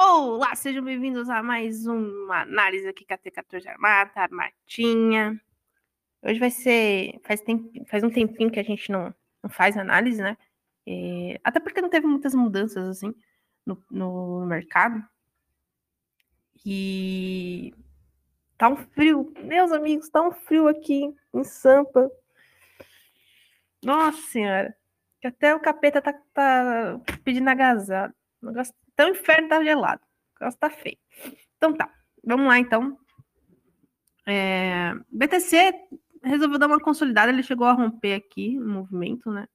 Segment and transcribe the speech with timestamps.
[0.00, 5.42] Olá, sejam bem-vindos a mais uma análise aqui com a T14 Armata, Armatinha.
[6.22, 7.20] Hoje vai ser.
[7.24, 7.42] Faz,
[7.88, 10.36] faz um tempinho que a gente não, não faz análise, né?
[10.86, 13.12] É, até porque não teve muitas mudanças assim
[13.66, 15.04] no, no mercado.
[16.64, 17.74] E
[18.56, 22.08] tá um frio, meus amigos, tá um frio aqui em Sampa.
[23.82, 24.76] Nossa senhora,
[25.20, 28.14] que até o capeta tá, tá pedindo agasalho.
[28.40, 30.02] O negócio então, o inferno tá gelado.
[30.02, 30.98] O negócio tá feio.
[31.56, 31.88] Então tá,
[32.24, 32.98] vamos lá então.
[34.26, 35.72] É, BTC
[36.24, 39.46] resolveu dar uma consolidada, ele chegou a romper aqui o movimento, né?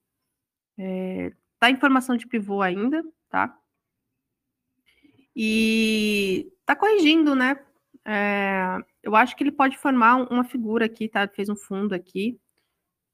[0.77, 3.53] É, tá em formação de pivô ainda, tá?
[5.35, 7.59] E tá corrigindo, né?
[8.05, 11.27] É, eu acho que ele pode formar uma figura aqui, tá?
[11.27, 12.39] Fez um fundo aqui.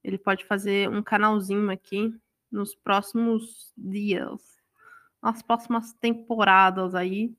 [0.04, 2.14] Ele pode fazer um canalzinho aqui
[2.52, 4.59] nos próximos dias
[5.22, 7.34] nas próximas temporadas aí.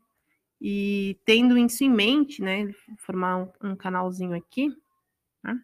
[0.61, 4.69] E tendo isso em mente, né, formar um, um canalzinho aqui,
[5.43, 5.59] né,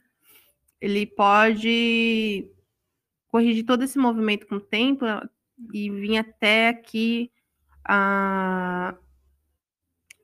[0.81, 2.50] ele pode
[3.28, 5.05] corrigir todo esse movimento com o tempo
[5.73, 7.31] e vir até aqui
[7.84, 8.95] a,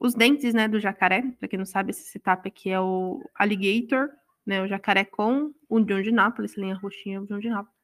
[0.00, 1.22] os dentes, né, do jacaré.
[1.38, 4.08] Para quem não sabe, esse setup aqui é o alligator,
[4.46, 7.81] né, o jacaré com o John de Nápoles, linha roxinha, o John de Nápoles.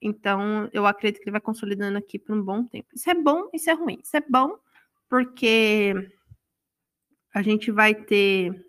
[0.00, 2.88] Então, eu acredito que ele vai consolidando aqui por um bom tempo.
[2.94, 3.98] Isso é bom, isso é ruim.
[4.02, 4.58] Isso é bom
[5.08, 5.94] porque
[7.34, 8.64] a gente vai ter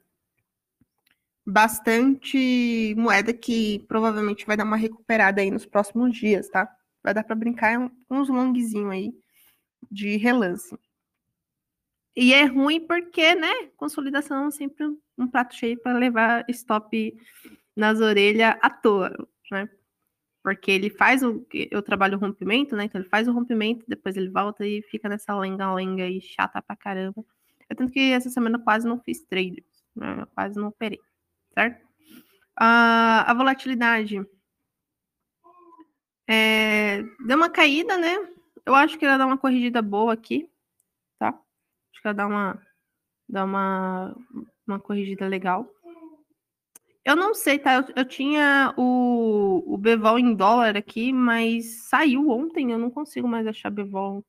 [1.45, 6.69] bastante moeda que provavelmente vai dar uma recuperada aí nos próximos dias, tá?
[7.03, 9.13] Vai dar para brincar uns longzinhos aí
[9.89, 10.77] de relance.
[12.15, 14.85] E é ruim porque, né, consolidação é sempre
[15.17, 17.17] um prato cheio para levar stop
[17.75, 19.15] nas orelhas à toa,
[19.51, 19.69] né?
[20.55, 21.45] Porque ele faz o.
[21.51, 22.85] Eu trabalho o rompimento, né?
[22.85, 26.75] Então ele faz o rompimento, depois ele volta e fica nessa lenga-lenga aí chata pra
[26.75, 27.23] caramba.
[27.69, 29.63] Eu tanto que essa semana quase não fiz trade,
[29.95, 30.25] né?
[30.33, 30.99] quase não operei,
[31.53, 31.83] certo?
[32.59, 34.25] Uh, a volatilidade
[36.27, 38.15] é, deu uma caída, né?
[38.65, 40.49] Eu acho que ela dá uma corrigida boa aqui,
[41.19, 41.29] tá?
[41.29, 42.61] Acho que ela dá uma,
[43.27, 44.15] dá uma,
[44.67, 45.67] uma corrigida legal.
[47.05, 47.75] Eu não sei, tá?
[47.75, 52.71] Eu, eu tinha o, o Bevol em dólar aqui, mas saiu ontem.
[52.71, 54.23] Eu não consigo mais achar Bevol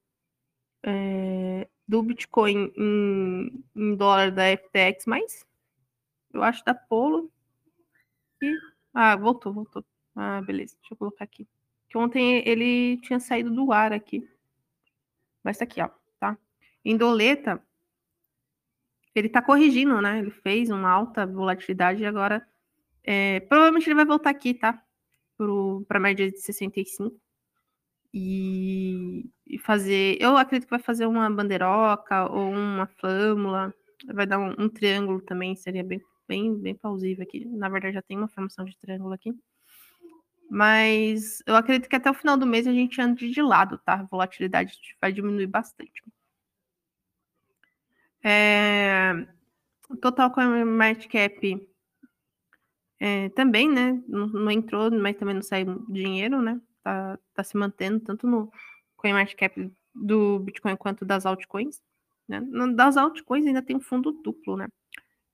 [0.84, 5.44] é, do Bitcoin em, em, dólar da FTX, mas
[6.32, 7.30] eu acho da Polo.
[8.42, 8.56] E,
[8.94, 9.84] ah, voltou, voltou.
[10.14, 10.76] Ah, beleza.
[10.80, 11.48] Deixa eu colocar aqui.
[11.88, 14.28] Que ontem ele tinha saído do ar aqui.
[15.42, 16.38] Mas tá aqui, ó, tá?
[16.84, 17.62] Em doleta,
[19.14, 20.18] ele tá corrigindo, né?
[20.20, 22.46] Ele fez uma alta volatilidade e agora
[23.04, 24.82] é, provavelmente ele vai voltar aqui, tá?
[25.88, 27.16] Para a média de 65.
[28.12, 30.18] E, e fazer.
[30.20, 33.74] Eu acredito que vai fazer uma bandeiroca ou uma flâmula.
[34.12, 37.44] Vai dar um, um triângulo também, seria bem, bem, bem plausível aqui.
[37.46, 39.32] Na verdade, já tem uma formação de triângulo aqui.
[40.50, 43.94] Mas eu acredito que até o final do mês a gente ande de lado, tá?
[43.94, 46.02] A volatilidade vai diminuir bastante.
[48.22, 49.26] É...
[50.00, 51.69] Total com a market cap
[53.00, 53.98] é, também, né?
[54.06, 56.60] Não, não, entrou, mas também não saiu dinheiro, né?
[56.82, 58.52] Tá, tá se mantendo tanto no
[58.96, 61.82] CoinMarketCap do Bitcoin quanto das altcoins.
[62.28, 62.40] Né?
[62.74, 64.68] Das altcoins ainda tem um fundo duplo, né?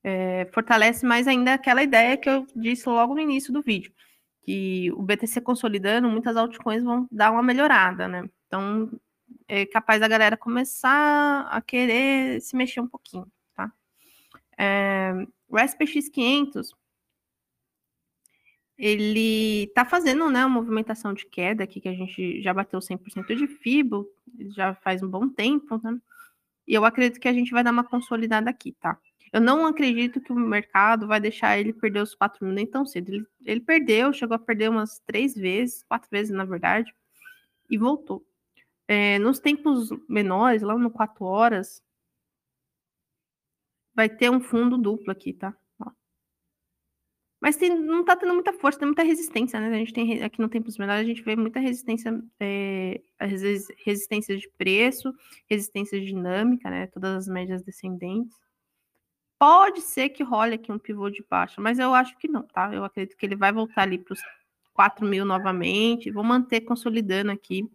[0.05, 3.93] É, fortalece mais ainda aquela ideia que eu disse logo no início do vídeo,
[4.43, 8.31] que o BTC consolidando, muitas altcoins vão dar uma melhorada, né?
[8.47, 8.89] Então,
[9.49, 13.73] é capaz da galera começar a querer se mexer um pouquinho, tá?
[14.57, 15.13] É,
[15.49, 16.73] o SPX 500
[18.79, 23.35] ele está fazendo né, uma movimentação de queda aqui, que a gente já bateu 100%
[23.35, 24.07] de FIBO,
[24.51, 25.99] já faz um bom tempo, né?
[26.67, 28.99] E eu acredito que a gente vai dar uma consolidada aqui, tá?
[29.33, 32.85] Eu não acredito que o mercado vai deixar ele perder os 4 mil nem tão
[32.85, 33.11] cedo.
[33.11, 36.95] Ele, ele perdeu, chegou a perder umas três vezes, quatro vezes, na verdade,
[37.71, 38.27] e voltou.
[38.89, 41.83] É, nos tempos menores, lá no 4 horas,
[43.95, 45.57] vai ter um fundo duplo aqui, tá?
[47.41, 49.69] Mas tem, não tá tendo muita força, tem muita resistência, né?
[49.69, 53.01] A gente tem aqui no Tempos Menores, a gente vê muita resistência, é,
[53.85, 55.13] resistência de preço,
[55.49, 56.87] resistência dinâmica, né?
[56.87, 58.37] Todas as médias descendentes.
[59.39, 62.73] Pode ser que role aqui um pivô de baixa, mas eu acho que não, tá?
[62.73, 64.21] Eu acredito que ele vai voltar ali para os
[64.73, 67.69] 4 mil novamente, vou manter consolidando aqui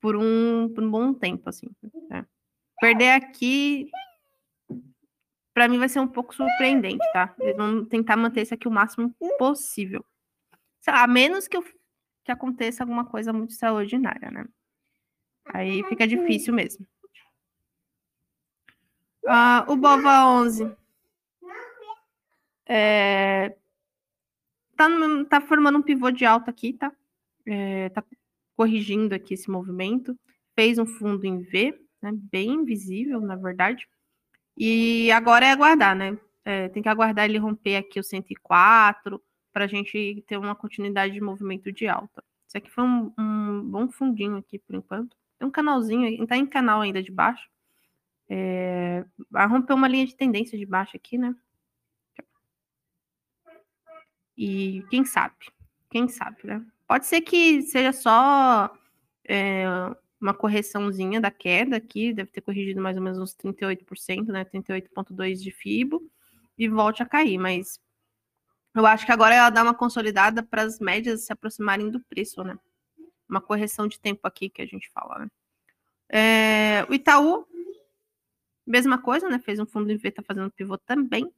[0.00, 1.66] por um, por um bom tempo, assim.
[2.08, 2.24] Né?
[2.80, 3.88] Perder aqui
[5.54, 7.32] para mim vai ser um pouco surpreendente, tá?
[7.38, 10.04] Eles vão tentar manter isso aqui o máximo possível.
[10.86, 11.64] a menos que, eu,
[12.24, 14.44] que aconteça alguma coisa muito extraordinária, né?
[15.46, 16.84] Aí fica difícil mesmo.
[19.26, 20.76] Ah, o Bova 11
[22.66, 23.54] é,
[24.76, 24.88] tá,
[25.28, 26.92] tá formando um pivô de alta aqui, tá?
[27.46, 28.02] É, tá
[28.56, 30.18] corrigindo aqui esse movimento.
[30.54, 32.10] Fez um fundo em V, né?
[32.14, 33.86] Bem visível, na verdade.
[34.56, 36.18] E agora é aguardar, né?
[36.44, 39.20] É, tem que aguardar ele romper aqui o 104
[39.52, 42.22] para a gente ter uma continuidade de movimento de alta.
[42.46, 45.16] Isso aqui foi um, um bom fundinho aqui por enquanto.
[45.38, 47.48] Tem um canalzinho, está em canal ainda de baixo.
[48.28, 49.04] É,
[49.48, 51.34] romper uma linha de tendência de baixo aqui, né?
[54.36, 55.34] E quem sabe?
[55.90, 56.64] Quem sabe, né?
[56.86, 58.72] Pode ser que seja só
[59.24, 59.64] é,
[60.24, 64.42] uma correçãozinha da queda aqui, deve ter corrigido mais ou menos uns 38%, né?
[64.42, 66.02] 38,2% de FIBO,
[66.56, 67.78] e volte a cair, mas
[68.74, 72.42] eu acho que agora ela dá uma consolidada para as médias se aproximarem do preço,
[72.42, 72.58] né?
[73.28, 75.28] Uma correção de tempo aqui que a gente fala, né?
[76.08, 77.46] É, o Itaú,
[78.66, 79.38] mesma coisa, né?
[79.38, 81.30] Fez um fundo em V, tá fazendo pivô também.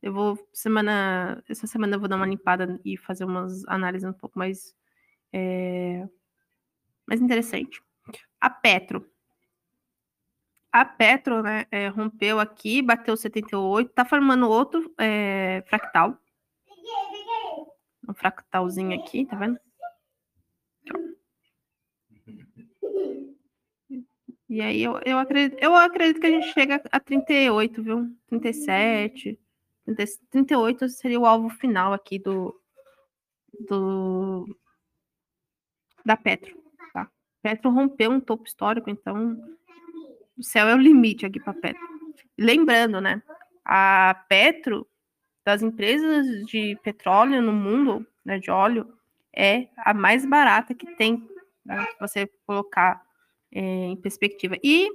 [0.00, 4.12] Eu vou, semana, essa semana eu vou dar uma limpada e fazer umas análises um
[4.12, 4.72] pouco mais,
[5.32, 6.08] é,
[7.08, 7.82] mais interessante.
[8.40, 9.06] A Petro.
[10.72, 16.16] A Petro, né, é, rompeu aqui, bateu 78, tá formando outro é, fractal.
[18.08, 19.58] Um fractalzinho aqui, tá vendo?
[24.48, 28.12] E aí eu, eu, acredito, eu acredito que a gente chega a 38, viu?
[28.28, 29.38] 37.
[30.30, 32.60] 38 seria o alvo final aqui do,
[33.68, 34.56] do
[36.04, 36.60] da Petro.
[37.42, 39.38] Petro rompeu um topo histórico, então
[40.36, 41.82] o céu é o limite aqui para Petro.
[42.38, 43.22] Lembrando, né?
[43.64, 44.86] A Petro,
[45.44, 48.92] das empresas de petróleo no mundo, né, de óleo,
[49.34, 51.26] é a mais barata que tem,
[51.64, 53.02] né, se você colocar
[53.52, 54.56] é, em perspectiva.
[54.62, 54.88] E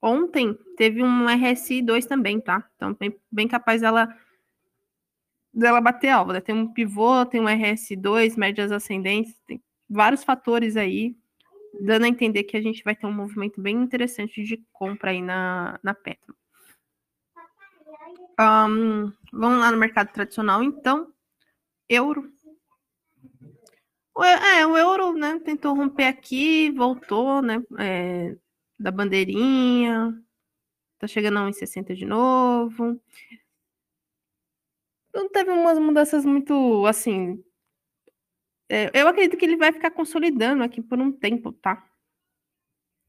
[0.00, 2.68] ontem teve um RSI 2 também, tá?
[2.76, 4.08] Então, bem, bem capaz dela,
[5.52, 6.32] dela bater alvo.
[6.32, 6.40] Né?
[6.40, 11.16] Tem um pivô, tem um RSI 2, médias ascendentes, tem vários fatores aí,
[11.80, 15.22] dando a entender que a gente vai ter um movimento bem interessante de compra aí
[15.22, 16.36] na, na Petro.
[18.38, 21.12] Um, vamos lá no mercado tradicional, então.
[21.88, 22.30] Euro.
[24.14, 28.36] O, é, o euro, né, tentou romper aqui, voltou, né, é,
[28.78, 30.18] da bandeirinha,
[30.98, 33.00] tá chegando a 1,60 de novo.
[35.14, 37.42] Não teve umas mudanças muito, assim,
[38.68, 41.84] eu acredito que ele vai ficar consolidando aqui por um tempo, tá?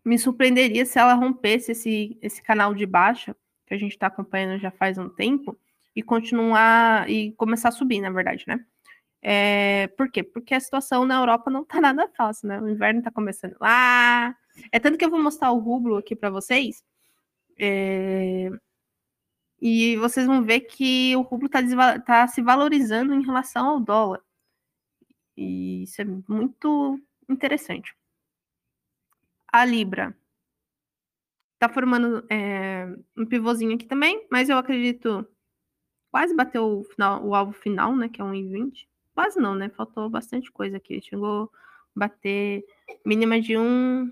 [0.06, 4.60] Me surpreenderia se ela rompesse esse, esse canal de baixa, que a gente está acompanhando
[4.60, 5.58] já faz um tempo,
[5.96, 8.64] e continuar e começar a subir, na verdade, né?
[9.22, 10.22] É, por quê?
[10.24, 12.62] Porque a situação na Europa não tá nada fácil, né?
[12.62, 14.36] O inverno tá começando lá.
[14.72, 16.84] É tanto que eu vou mostrar o rublo aqui para vocês.
[17.60, 18.52] É,
[19.60, 21.60] e vocês vão ver que o rublo tá,
[22.00, 24.22] tá se valorizando em relação ao dólar.
[25.38, 27.00] E isso é muito
[27.30, 27.96] interessante.
[29.54, 30.18] A Libra
[31.60, 32.86] tá formando é,
[33.16, 35.28] um pivôzinho aqui também, mas eu acredito
[36.12, 38.88] quase bateu o, final, o alvo final, né, que é 1,20.
[39.14, 39.70] Quase não, né?
[39.70, 41.02] Faltou bastante coisa aqui.
[41.02, 41.52] Chegou
[41.96, 42.64] a bater
[43.06, 44.12] mínima de 1,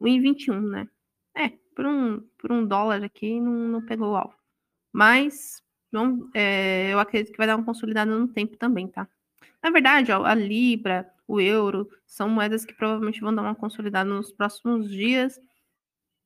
[0.00, 0.88] 1,21, né?
[1.34, 4.36] É, por um, por um dólar aqui não, não pegou o alvo.
[4.92, 9.08] Mas não, é, eu acredito que vai dar uma consolidada no tempo também, tá?
[9.66, 14.08] Na verdade, ó, a Libra, o euro, são moedas que provavelmente vão dar uma consolidada
[14.08, 15.40] nos próximos dias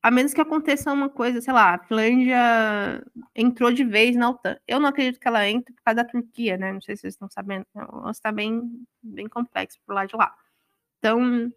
[0.03, 2.37] a menos que aconteça uma coisa, sei lá, a Finlândia
[3.35, 4.59] entrou de vez na OTAN.
[4.69, 6.71] Eu não acredito que ela entre por causa da Turquia, né?
[6.71, 7.67] Não sei se vocês estão sabendo.
[8.11, 10.35] Está bem, bem complexo por lá de lá.
[10.99, 11.51] Então,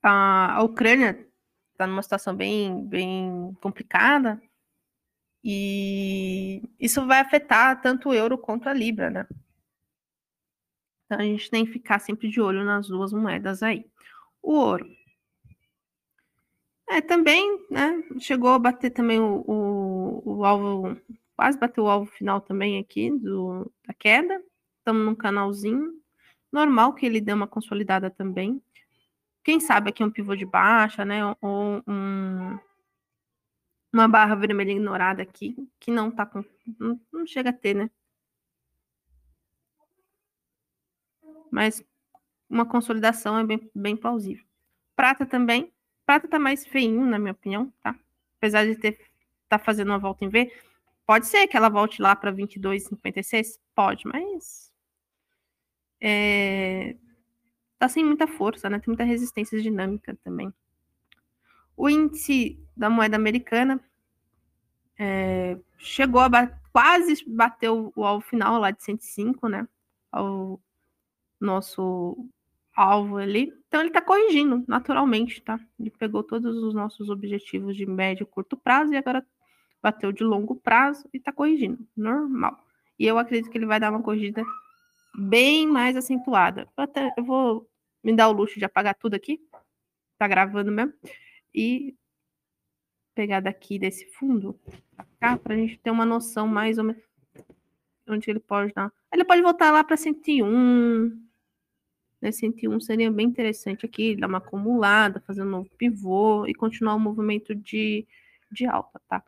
[0.00, 1.26] a, a Ucrânia
[1.72, 4.40] está numa situação bem, bem complicada
[5.42, 9.26] e isso vai afetar tanto o euro quanto a libra, né?
[11.06, 13.86] Então a gente tem que ficar sempre de olho nas duas moedas aí.
[14.42, 14.86] O ouro
[16.88, 18.02] é, também, né?
[18.18, 20.96] Chegou a bater também o, o, o alvo,
[21.36, 24.40] quase bateu o alvo final também aqui do, da queda.
[24.78, 25.92] Estamos num canalzinho.
[26.52, 28.62] Normal que ele dê uma consolidada também.
[29.42, 31.24] Quem sabe aqui um pivô de baixa, né?
[31.40, 32.58] Ou um,
[33.92, 36.44] uma barra vermelha ignorada aqui, que não tá com.
[36.78, 37.90] Não, não chega a ter, né?
[41.50, 41.82] Mas
[42.48, 44.44] uma consolidação é bem, bem plausível.
[44.94, 45.72] Prata também,
[46.04, 47.94] prata tá mais feinho, na minha opinião, tá?
[48.38, 48.98] Apesar de ter
[49.48, 50.52] tá fazendo uma volta em V,
[51.06, 54.72] pode ser que ela volte lá para 22,56, pode, mas
[56.00, 56.96] é,
[57.78, 58.78] tá sem muita força, né?
[58.78, 60.52] Tem muita resistência dinâmica também.
[61.76, 63.80] O índice da moeda americana
[64.98, 66.30] é, chegou a
[66.72, 69.66] quase bateu o alvo final lá de 105, né?
[71.40, 72.16] Nosso
[72.74, 73.52] alvo ali.
[73.68, 75.58] Então ele está corrigindo naturalmente, tá?
[75.78, 79.26] Ele pegou todos os nossos objetivos de médio e curto prazo e agora
[79.82, 82.58] bateu de longo prazo e está corrigindo, normal.
[82.98, 84.44] E eu acredito que ele vai dar uma corrida
[85.14, 86.68] bem mais acentuada.
[86.76, 87.68] Eu, até, eu vou
[88.02, 89.40] me dar o luxo de apagar tudo aqui,
[90.18, 90.92] tá gravando mesmo,
[91.54, 91.94] e
[93.14, 94.58] pegar daqui desse fundo
[94.94, 97.02] pra cá, pra gente ter uma noção mais ou menos
[98.08, 98.92] onde ele pode dar.
[99.12, 101.25] Ele pode voltar lá para 101,
[102.20, 102.32] né?
[102.32, 107.00] 101 seria bem interessante aqui, dar uma acumulada, fazer um novo pivô e continuar o
[107.00, 108.06] movimento de,
[108.50, 109.22] de alta, tá?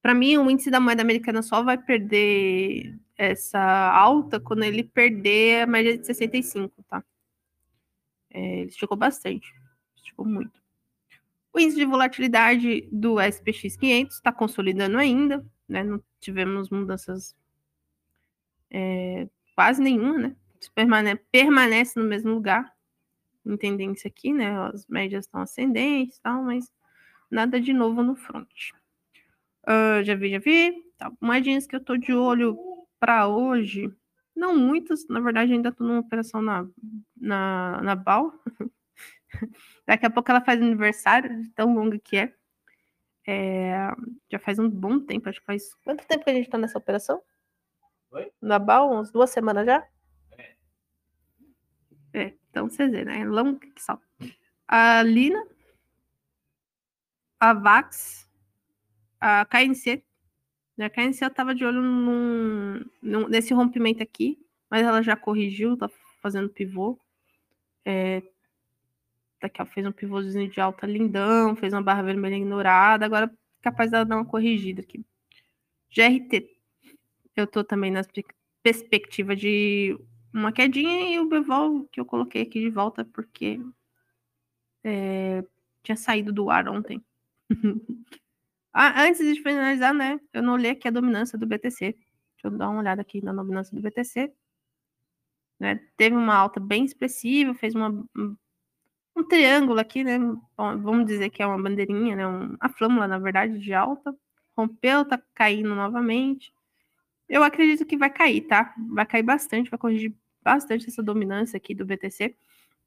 [0.00, 5.62] Para mim, o índice da moeda americana só vai perder essa alta quando ele perder
[5.62, 7.04] a média de 65, tá?
[8.30, 9.52] É, ele esticou bastante,
[9.96, 10.62] esticou muito.
[11.52, 15.82] O índice de volatilidade do SPX 500 está consolidando ainda, né?
[15.82, 17.34] Não tivemos mudanças
[18.70, 20.36] é, quase nenhuma, né?
[20.74, 22.72] Permane permanece no mesmo lugar,
[23.44, 24.58] em tendência aqui, né?
[24.68, 26.72] As médias estão ascendentes, tal, mas
[27.30, 28.72] nada de novo no front.
[29.64, 30.82] Uh, já vi, já vi.
[30.96, 31.12] Tá.
[31.20, 32.58] Moedinhas que eu tô de olho
[32.98, 33.92] para hoje.
[34.34, 36.66] Não muitas, na verdade, ainda tô numa operação na,
[37.16, 38.32] na, na BAL.
[39.86, 42.32] Daqui a pouco ela faz aniversário, de tão longa que é.
[43.26, 43.92] é.
[44.30, 45.74] Já faz um bom tempo, acho que faz.
[45.84, 47.22] Quanto tempo que a gente tá nessa operação?
[48.10, 48.30] Oi?
[48.40, 49.86] Na BAL, uns duas semanas já?
[52.12, 52.32] É.
[52.50, 53.24] Então vocês vê, né?
[53.24, 53.98] Longa que só.
[54.66, 55.42] A Lina,
[57.38, 58.28] a Vax,
[59.20, 60.02] a KNC,
[60.76, 60.86] né?
[60.86, 64.38] A KNC eu tava de olho num, num, nesse rompimento aqui,
[64.70, 65.88] mas ela já corrigiu, tá
[66.22, 66.98] fazendo pivô.
[67.84, 68.22] É,
[69.40, 73.30] daqui, ó, fez um pivôzinho de alta lindão, fez uma barra vermelha ignorada, agora
[73.62, 75.04] capaz dela dar uma corrigida aqui.
[75.90, 76.50] GRT,
[77.36, 78.02] eu tô também na
[78.62, 79.98] perspectiva de
[80.32, 83.60] uma quedinha e o Bevol que eu coloquei aqui de volta porque
[84.84, 85.44] é,
[85.82, 87.02] tinha saído do ar ontem.
[88.80, 90.20] Ah, antes de finalizar, né?
[90.32, 91.96] Eu não olhei aqui a dominância do BTC.
[91.96, 91.98] Deixa
[92.44, 94.32] eu dar uma olhada aqui na dominância do BTC.
[95.58, 95.80] Né?
[95.96, 100.18] Teve uma alta bem expressiva, fez uma, um, triângulo aqui, né?
[100.56, 102.26] Vamos dizer que é uma bandeirinha, né?
[102.28, 104.14] Um, a flâmula, na verdade, de alta.
[104.56, 106.52] Rompeu, tá caindo novamente.
[107.28, 108.74] Eu acredito que vai cair, tá?
[108.90, 112.34] Vai cair bastante, vai corrigir bastante essa dominância aqui do BTC,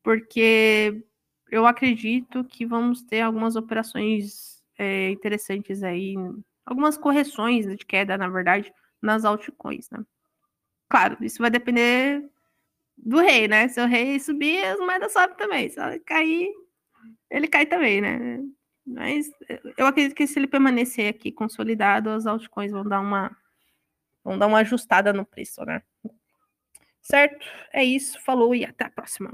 [0.02, 1.04] porque
[1.50, 6.16] eu acredito que vamos ter algumas operações é, interessantes aí,
[6.66, 10.04] algumas correções de queda, na verdade, nas altcoins, né?
[10.90, 12.28] Claro, isso vai depender
[12.98, 13.68] do rei, né?
[13.68, 15.70] Se o rei subir, as moedas sobem também.
[15.70, 16.50] Se ele cair,
[17.30, 18.40] ele cai também, né?
[18.86, 19.30] Mas
[19.78, 23.36] eu acredito que se ele permanecer aqui consolidado, as altcoins vão dar uma
[24.24, 25.82] vão dar uma ajustada no preço, né?
[27.02, 27.46] Certo?
[27.74, 28.20] É isso.
[28.22, 29.32] Falou e até a próxima.